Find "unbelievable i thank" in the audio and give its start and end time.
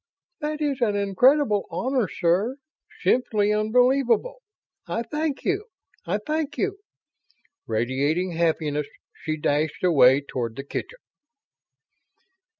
3.53-5.43